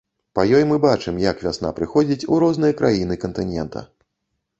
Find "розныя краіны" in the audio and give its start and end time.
2.45-3.19